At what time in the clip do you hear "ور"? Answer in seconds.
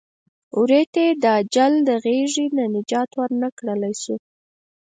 3.17-3.31